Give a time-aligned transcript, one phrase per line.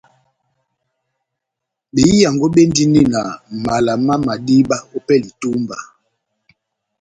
[1.93, 3.21] Behiyango béndini na
[3.63, 5.77] mala má madiba ópɛlɛ ya itúmba